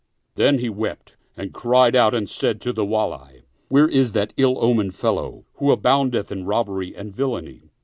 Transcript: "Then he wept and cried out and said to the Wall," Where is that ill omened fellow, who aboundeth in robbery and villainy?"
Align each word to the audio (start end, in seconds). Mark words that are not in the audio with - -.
"Then 0.35 0.57
he 0.57 0.67
wept 0.67 1.15
and 1.37 1.53
cried 1.53 1.95
out 1.95 2.15
and 2.15 2.27
said 2.27 2.59
to 2.61 2.73
the 2.73 2.83
Wall," 2.83 3.29
Where 3.69 3.87
is 3.87 4.13
that 4.13 4.33
ill 4.35 4.57
omened 4.59 4.95
fellow, 4.95 5.45
who 5.57 5.71
aboundeth 5.71 6.31
in 6.31 6.43
robbery 6.43 6.95
and 6.95 7.15
villainy?" 7.15 7.69